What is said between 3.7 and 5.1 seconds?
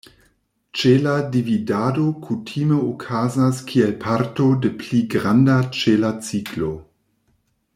kiel parto de pli